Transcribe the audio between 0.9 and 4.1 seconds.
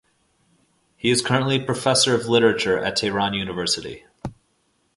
He is currently professor of literature at Tehran University.